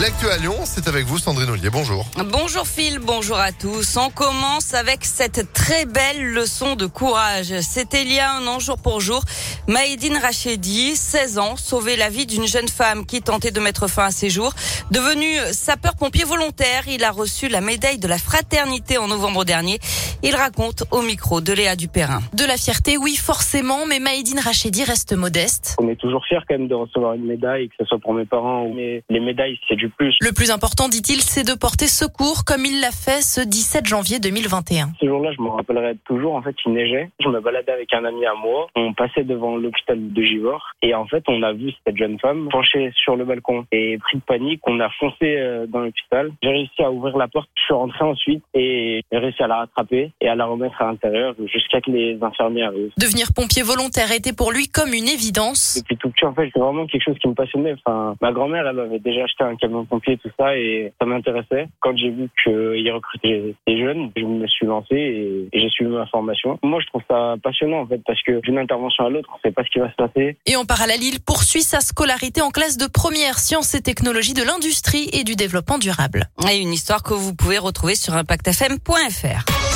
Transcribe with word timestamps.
L'actu 0.00 0.26
à 0.28 0.36
Lyon, 0.36 0.54
c'est 0.62 0.86
avec 0.86 1.06
vous 1.06 1.18
Sandrine 1.18 1.50
Ollier. 1.50 1.70
Bonjour. 1.70 2.06
Bonjour 2.30 2.68
Phil, 2.68 3.00
bonjour 3.00 3.36
à 3.36 3.50
tous. 3.50 3.96
On 3.96 4.10
commence 4.10 4.72
avec 4.72 5.04
cette 5.04 5.52
très 5.52 5.86
belle 5.86 6.22
leçon 6.22 6.76
de 6.76 6.86
courage. 6.86 7.52
C'était 7.62 8.02
il 8.02 8.12
y 8.12 8.20
a 8.20 8.32
un 8.32 8.46
an, 8.46 8.60
jour 8.60 8.76
pour 8.80 9.00
jour. 9.00 9.24
Maïdine 9.66 10.16
Rachedi, 10.16 10.94
16 10.94 11.38
ans, 11.40 11.56
sauvé 11.56 11.96
la 11.96 12.10
vie 12.10 12.26
d'une 12.26 12.46
jeune 12.46 12.68
femme 12.68 13.06
qui 13.06 13.22
tentait 13.22 13.50
de 13.50 13.58
mettre 13.58 13.88
fin 13.88 14.04
à 14.04 14.10
ses 14.12 14.30
jours. 14.30 14.52
Devenu 14.92 15.26
sapeur-pompier 15.50 16.24
volontaire, 16.24 16.84
il 16.86 17.02
a 17.02 17.10
reçu 17.10 17.48
la 17.48 17.60
médaille 17.60 17.98
de 17.98 18.06
la 18.06 18.18
fraternité 18.18 18.98
en 18.98 19.08
novembre 19.08 19.44
dernier. 19.44 19.80
Il 20.22 20.36
raconte 20.36 20.84
au 20.92 21.02
micro 21.02 21.40
de 21.40 21.52
Léa 21.52 21.74
Dupérin. 21.74 22.20
De 22.34 22.44
la 22.44 22.56
fierté, 22.56 22.96
oui, 22.98 23.16
forcément, 23.16 23.84
mais 23.84 23.98
Maïdine 23.98 24.38
Rachedi 24.38 24.84
reste 24.84 25.12
modeste. 25.12 25.74
On 25.80 25.88
est 25.88 25.96
toujours 25.96 26.24
fier 26.24 26.44
quand 26.48 26.56
même 26.56 26.68
de 26.68 26.74
recevoir 26.74 27.14
une 27.14 27.26
médaille, 27.26 27.68
que 27.68 27.74
ce 27.80 27.84
soit 27.84 27.98
pour 27.98 28.14
mes 28.14 28.26
parents, 28.26 28.68
mais 28.72 29.02
les 29.10 29.20
médailles, 29.20 29.58
c'est 29.68 29.76
du 29.76 29.87
plus. 29.88 30.16
Le 30.20 30.32
plus 30.32 30.50
important, 30.50 30.88
dit-il, 30.88 31.20
c'est 31.20 31.44
de 31.44 31.54
porter 31.54 31.86
secours 31.86 32.44
comme 32.44 32.64
il 32.64 32.80
l'a 32.80 32.90
fait 32.90 33.22
ce 33.22 33.40
17 33.40 33.86
janvier 33.86 34.18
2021. 34.20 34.90
Ce 35.00 35.06
jour-là, 35.06 35.32
je 35.36 35.42
me 35.42 35.48
rappellerai 35.48 35.96
toujours. 36.04 36.34
En 36.34 36.42
fait, 36.42 36.54
il 36.66 36.72
neigeait. 36.72 37.10
Je 37.20 37.28
me 37.28 37.40
baladais 37.40 37.72
avec 37.72 37.92
un 37.94 38.04
ami 38.04 38.24
à 38.26 38.34
moi. 38.34 38.68
On 38.76 38.92
passait 38.92 39.24
devant 39.24 39.56
l'hôpital 39.56 40.12
de 40.12 40.22
Givor 40.22 40.74
et 40.82 40.94
en 40.94 41.06
fait, 41.06 41.24
on 41.28 41.42
a 41.42 41.52
vu 41.52 41.72
cette 41.86 41.96
jeune 41.96 42.18
femme 42.18 42.48
penchée 42.50 42.92
sur 42.94 43.16
le 43.16 43.24
balcon 43.24 43.64
et 43.72 43.98
pris 43.98 44.18
de 44.18 44.22
panique, 44.22 44.60
on 44.66 44.80
a 44.80 44.88
foncé 44.98 45.36
euh, 45.36 45.66
dans 45.66 45.80
l'hôpital. 45.80 46.30
J'ai 46.42 46.50
réussi 46.50 46.82
à 46.82 46.90
ouvrir 46.90 47.16
la 47.16 47.28
porte. 47.28 47.48
Je 47.56 47.62
suis 47.62 47.74
rentré 47.74 48.04
ensuite 48.04 48.42
et 48.54 49.02
j'ai 49.10 49.18
réussi 49.18 49.42
à 49.42 49.46
la 49.46 49.56
rattraper 49.58 50.12
et 50.20 50.28
à 50.28 50.34
la 50.34 50.46
remettre 50.46 50.80
à 50.80 50.86
l'intérieur 50.86 51.34
jusqu'à 51.46 51.80
que 51.80 51.90
les 51.90 52.18
infirmiers 52.22 52.64
arrivent. 52.64 52.92
Devenir 52.98 53.28
pompier 53.34 53.62
volontaire 53.62 54.10
était 54.12 54.32
pour 54.32 54.52
lui 54.52 54.68
comme 54.68 54.92
une 54.92 55.08
évidence. 55.08 55.78
Depuis 55.78 55.96
tout 55.96 56.10
petit, 56.10 56.24
en 56.24 56.34
fait, 56.34 56.50
c'est 56.52 56.60
vraiment 56.60 56.86
quelque 56.86 57.04
chose 57.04 57.18
qui 57.18 57.28
me 57.28 57.34
passionnait. 57.34 57.74
Enfin, 57.84 58.14
ma 58.20 58.32
grand-mère, 58.32 58.66
elle 58.66 58.78
avait 58.78 58.98
déjà 58.98 59.24
acheté 59.24 59.44
un 59.44 59.56
camion 59.56 59.67
pompier 59.88 60.16
tout 60.18 60.30
ça 60.38 60.56
et 60.56 60.92
ça 61.00 61.06
m'intéressait. 61.06 61.68
Quand 61.80 61.96
j'ai 61.96 62.10
vu 62.10 62.28
qu'il 62.42 62.90
recrutait 62.90 63.54
des 63.66 63.78
jeunes, 63.78 64.10
je 64.16 64.24
me 64.24 64.46
suis 64.46 64.66
lancé 64.66 64.94
et, 64.94 65.48
j'ai 65.52 65.68
suivi 65.68 65.90
ma 65.90 66.06
formation. 66.06 66.58
Moi, 66.62 66.80
je 66.80 66.86
trouve 66.86 67.02
ça 67.08 67.34
passionnant 67.42 67.80
en 67.80 67.86
fait 67.86 68.00
parce 68.06 68.22
que 68.22 68.40
d'une 68.40 68.58
intervention 68.58 69.06
à 69.06 69.10
l'autre, 69.10 69.28
on 69.34 69.38
sait 69.40 69.52
pas 69.52 69.64
ce 69.64 69.70
qui 69.70 69.78
va 69.78 69.90
se 69.90 69.96
passer. 69.96 70.36
Et 70.46 70.56
en 70.56 70.64
parallèle, 70.64 71.02
il 71.02 71.20
poursuit 71.20 71.62
sa 71.62 71.80
scolarité 71.80 72.42
en 72.42 72.50
classe 72.50 72.76
de 72.76 72.86
première 72.86 73.38
sciences 73.38 73.74
et 73.74 73.82
technologies 73.82 74.34
de 74.34 74.42
l'industrie 74.42 75.08
et 75.12 75.24
du 75.24 75.36
développement 75.36 75.78
durable. 75.78 76.24
Et 76.50 76.58
une 76.58 76.72
histoire 76.72 77.02
que 77.02 77.14
vous 77.14 77.34
pouvez 77.34 77.58
retrouver 77.58 77.94
sur 77.94 78.14
impactfm.fr. 78.14 79.67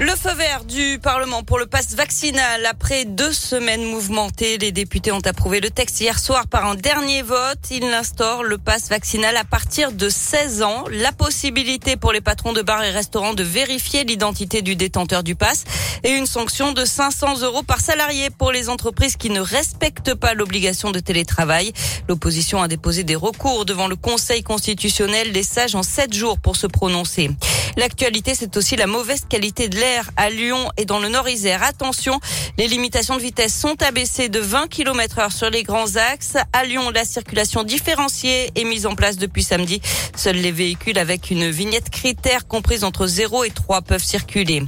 Le 0.00 0.14
feu 0.14 0.32
vert 0.32 0.62
du 0.62 1.00
Parlement 1.02 1.42
pour 1.42 1.58
le 1.58 1.66
passe 1.66 1.96
vaccinal. 1.96 2.64
Après 2.66 3.04
deux 3.04 3.32
semaines 3.32 3.82
mouvementées, 3.82 4.56
les 4.56 4.70
députés 4.70 5.10
ont 5.10 5.20
approuvé 5.24 5.58
le 5.58 5.70
texte 5.70 6.00
hier 6.00 6.20
soir 6.20 6.46
par 6.46 6.66
un 6.66 6.76
dernier 6.76 7.22
vote. 7.22 7.58
Il 7.72 7.82
instaure 7.82 8.44
le 8.44 8.58
passe 8.58 8.88
vaccinal 8.90 9.36
à 9.36 9.42
partir 9.42 9.90
de 9.90 10.08
16 10.08 10.62
ans. 10.62 10.84
La 10.92 11.10
possibilité 11.10 11.96
pour 11.96 12.12
les 12.12 12.20
patrons 12.20 12.52
de 12.52 12.62
bars 12.62 12.84
et 12.84 12.92
restaurants 12.92 13.34
de 13.34 13.42
vérifier 13.42 14.04
l'identité 14.04 14.62
du 14.62 14.76
détenteur 14.76 15.24
du 15.24 15.34
passe 15.34 15.64
et 16.04 16.10
une 16.10 16.26
sanction 16.26 16.70
de 16.72 16.84
500 16.84 17.40
euros 17.40 17.64
par 17.64 17.80
salarié 17.80 18.30
pour 18.30 18.52
les 18.52 18.68
entreprises 18.68 19.16
qui 19.16 19.30
ne 19.30 19.40
respectent 19.40 20.14
pas 20.14 20.32
l'obligation 20.32 20.92
de 20.92 21.00
télétravail. 21.00 21.72
L'opposition 22.08 22.62
a 22.62 22.68
déposé 22.68 23.02
des 23.02 23.16
recours 23.16 23.64
devant 23.64 23.88
le 23.88 23.96
Conseil 23.96 24.44
constitutionnel. 24.44 25.32
Les 25.32 25.42
sages 25.42 25.74
en 25.74 25.82
7 25.82 26.14
jours 26.14 26.38
pour 26.38 26.54
se 26.54 26.68
prononcer. 26.68 27.30
L'actualité, 27.76 28.34
c'est 28.34 28.56
aussi 28.56 28.76
la 28.76 28.86
mauvaise 28.86 29.22
qualité 29.28 29.68
de 29.68 29.76
l'air 29.76 30.10
à 30.16 30.30
Lyon 30.30 30.70
et 30.76 30.84
dans 30.84 30.98
le 30.98 31.08
Nord-Isère. 31.08 31.62
Attention, 31.62 32.20
les 32.56 32.68
limitations 32.68 33.16
de 33.16 33.22
vitesse 33.22 33.54
sont 33.54 33.80
abaissées 33.82 34.28
de 34.28 34.40
20 34.40 34.68
km 34.68 35.18
heure 35.18 35.32
sur 35.32 35.50
les 35.50 35.62
grands 35.62 35.96
axes. 35.96 36.36
À 36.52 36.64
Lyon, 36.64 36.90
la 36.90 37.04
circulation 37.04 37.62
différenciée 37.62 38.50
est 38.54 38.64
mise 38.64 38.86
en 38.86 38.94
place 38.94 39.16
depuis 39.16 39.42
samedi. 39.42 39.80
Seuls 40.16 40.36
les 40.36 40.52
véhicules 40.52 40.98
avec 40.98 41.30
une 41.30 41.50
vignette 41.50 41.90
critère 41.90 42.46
comprise 42.46 42.84
entre 42.84 43.06
0 43.06 43.44
et 43.44 43.50
3 43.50 43.82
peuvent 43.82 44.04
circuler. 44.04 44.62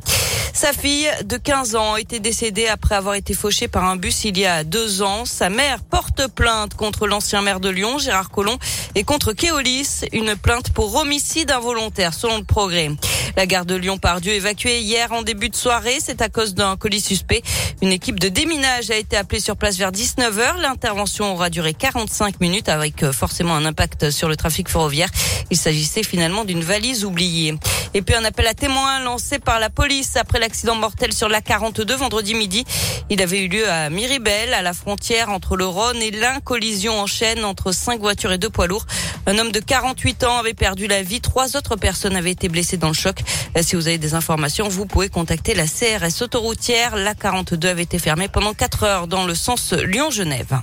Sa 0.52 0.72
fille 0.72 1.08
de 1.24 1.36
15 1.36 1.76
ans 1.76 1.94
a 1.94 2.00
été 2.00 2.20
décédée 2.20 2.66
après 2.66 2.94
avoir 2.94 3.14
été 3.14 3.34
fauchée 3.34 3.68
par 3.68 3.84
un 3.84 3.96
bus 3.96 4.24
il 4.24 4.38
y 4.38 4.46
a 4.46 4.64
deux 4.64 5.02
ans. 5.02 5.24
Sa 5.24 5.48
mère 5.48 5.80
porte 5.82 6.26
plainte 6.28 6.74
contre 6.74 7.06
l'ancien 7.06 7.42
maire 7.42 7.60
de 7.60 7.68
Lyon, 7.68 7.98
Gérard 7.98 8.30
Collomb, 8.30 8.58
et 8.94 9.04
contre 9.04 9.32
Keolis, 9.32 10.04
une 10.12 10.36
plainte 10.36 10.70
pour 10.70 10.94
homicide 10.96 11.50
involontaire, 11.50 12.14
selon 12.14 12.38
le 12.38 12.44
progrès. 12.44 12.90
La 13.36 13.46
gare 13.46 13.64
de 13.64 13.74
Lyon-Pardieu 13.74 14.32
évacuée 14.32 14.80
hier 14.80 15.12
en 15.12 15.22
début 15.22 15.48
de 15.48 15.56
soirée, 15.56 15.98
c'est 16.00 16.22
à 16.22 16.28
cause 16.28 16.54
d'un 16.54 16.76
colis 16.76 17.00
suspect. 17.00 17.42
Une 17.82 17.92
équipe 17.92 18.18
de 18.18 18.28
déminage 18.28 18.90
a 18.90 18.96
été 18.96 19.16
appelée 19.16 19.40
sur 19.40 19.56
place 19.56 19.76
vers 19.76 19.92
19h. 19.92 20.60
L'intervention 20.60 21.32
aura 21.32 21.50
duré 21.50 21.72
45 21.72 22.40
minutes 22.40 22.68
avec 22.68 23.02
euh, 23.02 23.12
forcément 23.12 23.54
un 23.54 23.64
impact 23.64 24.10
sur 24.10 24.28
le 24.28 24.36
trafic 24.36 24.68
ferroviaire. 24.68 25.08
Il 25.50 25.56
s'agissait 25.56 26.02
finalement 26.02 26.44
d'une 26.44 26.62
valise 26.62 27.04
oubliée. 27.04 27.54
Et 27.94 28.02
puis 28.02 28.14
un 28.14 28.24
appel 28.24 28.46
à 28.46 28.54
témoins 28.54 29.00
lancé 29.00 29.38
par 29.38 29.58
la 29.58 29.70
police 29.70 30.16
après 30.16 30.38
l'accident 30.38 30.76
mortel 30.76 31.12
sur 31.12 31.28
la 31.28 31.40
42 31.40 31.96
vendredi 31.96 32.34
midi. 32.34 32.64
Il 33.08 33.20
avait 33.20 33.40
eu 33.40 33.48
lieu 33.48 33.68
à 33.68 33.90
Miribel, 33.90 34.54
à 34.54 34.62
la 34.62 34.72
frontière 34.72 35.30
entre 35.30 35.56
le 35.56 35.66
Rhône 35.66 36.00
et 36.02 36.10
l'Ain. 36.10 36.38
Collision 36.44 37.00
en 37.00 37.06
chaîne 37.06 37.44
entre 37.44 37.72
cinq 37.72 38.00
voitures 38.00 38.32
et 38.32 38.38
deux 38.38 38.50
poids 38.50 38.66
lourds. 38.66 38.86
Un 39.26 39.38
homme 39.38 39.50
de 39.50 39.60
48 39.60 40.24
ans 40.24 40.38
avait 40.38 40.54
perdu 40.54 40.86
la 40.86 41.02
vie. 41.02 41.20
Trois 41.20 41.56
autres 41.56 41.76
personnes 41.76 42.16
avaient 42.16 42.30
été 42.30 42.48
blessées 42.48 42.76
dans 42.76 42.88
le 42.88 42.94
choc. 42.94 43.19
Euh, 43.56 43.62
si 43.62 43.76
vous 43.76 43.86
avez 43.88 43.98
des 43.98 44.14
informations, 44.14 44.68
vous 44.68 44.86
pouvez 44.86 45.08
contacter 45.08 45.54
la 45.54 45.66
CRS 45.66 46.22
autoroutière. 46.22 46.96
La 46.96 47.14
42 47.14 47.68
avait 47.68 47.82
été 47.82 47.98
fermée 47.98 48.28
pendant 48.28 48.54
4 48.54 48.82
heures 48.84 49.06
dans 49.06 49.24
le 49.24 49.34
sens 49.34 49.72
Lyon-Genève. 49.72 50.60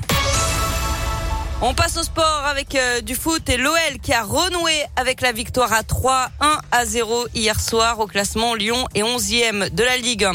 On 1.60 1.74
passe 1.74 1.98
au 1.98 2.04
sport 2.04 2.44
avec 2.46 2.76
euh, 2.76 3.02
du 3.02 3.16
foot 3.16 3.50
et 3.50 3.58
l'OL 3.58 3.74
qui 4.04 4.14
a 4.14 4.22
renoué 4.22 4.74
avec 4.96 5.22
la 5.22 5.32
victoire 5.32 5.74
à 5.74 5.82
3, 5.82 6.30
1 6.40 6.60
à 6.72 6.86
0 6.86 7.30
hier 7.34 7.60
soir 7.60 8.00
au 8.00 8.06
classement 8.06 8.54
Lyon 8.54 8.86
est 8.94 9.02
11e 9.02 9.74
de 9.74 9.84
la 9.84 9.98
Ligue. 9.98 10.28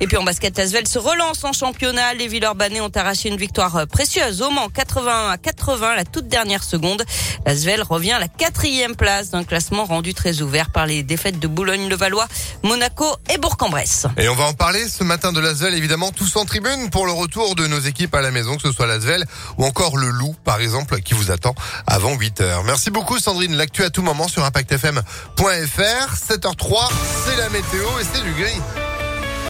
Et 0.00 0.06
puis 0.06 0.16
en 0.16 0.22
basket, 0.22 0.58
Asvel 0.58 0.88
se 0.88 0.98
relance 0.98 1.44
en 1.44 1.52
championnat. 1.52 2.14
Les 2.14 2.28
Villeurbanais 2.28 2.80
ont 2.80 2.90
arraché 2.94 3.28
une 3.28 3.36
victoire 3.36 3.76
euh, 3.76 3.84
précieuse 3.84 4.40
au 4.40 4.48
Mans 4.48 4.70
81 4.70 5.28
à 5.28 5.36
80 5.36 5.96
la 5.96 6.04
toute 6.06 6.28
dernière 6.28 6.64
seconde. 6.64 7.04
L'Asvel 7.44 7.82
revient 7.82 8.12
à 8.12 8.18
la 8.18 8.28
quatrième 8.28 8.96
place 8.96 9.28
d'un 9.28 9.44
classement 9.44 9.84
rendu 9.84 10.14
très 10.14 10.40
ouvert 10.40 10.70
par 10.70 10.86
les 10.86 11.02
défaites 11.02 11.38
de 11.38 11.46
Boulogne-le-Valois, 11.46 12.26
Monaco 12.62 13.04
et 13.28 13.36
Bourg-en-Bresse. 13.36 14.06
Et 14.16 14.30
on 14.30 14.34
va 14.34 14.44
en 14.44 14.54
parler 14.54 14.88
ce 14.88 15.04
matin 15.04 15.34
de 15.34 15.40
l'Asvel, 15.40 15.74
évidemment, 15.74 16.10
tous 16.10 16.34
en 16.36 16.46
tribune 16.46 16.88
pour 16.88 17.04
le 17.04 17.12
retour 17.12 17.54
de 17.54 17.66
nos 17.66 17.80
équipes 17.80 18.14
à 18.14 18.22
la 18.22 18.30
maison, 18.30 18.56
que 18.56 18.62
ce 18.62 18.72
soit 18.72 18.86
l'Asvel 18.86 19.26
ou 19.58 19.66
encore 19.66 19.98
le 19.98 20.08
Loup, 20.08 20.34
par 20.42 20.58
exemple 20.58 20.69
qui 21.04 21.14
vous 21.14 21.30
attend 21.30 21.54
avant 21.86 22.14
8 22.14 22.40
heures. 22.40 22.64
Merci 22.64 22.90
beaucoup 22.90 23.18
Sandrine. 23.18 23.56
L'actu 23.56 23.82
à 23.82 23.90
tout 23.90 24.02
moment 24.02 24.28
sur 24.28 24.44
ImpactFM.fr. 24.44 25.42
7h03, 25.42 26.90
c'est 27.24 27.36
la 27.36 27.48
météo 27.48 27.86
et 28.00 28.04
c'est 28.12 28.22
du 28.22 28.32
gris. 28.32 28.89